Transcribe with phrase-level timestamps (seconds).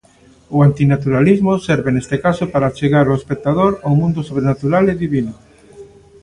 [0.55, 5.33] O antinaturalismo serve neste caso para achegar o espectador ao mundo sobrenatural e divino.